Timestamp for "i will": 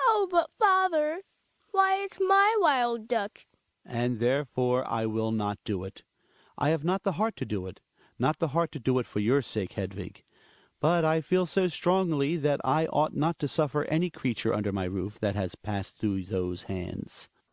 4.84-5.30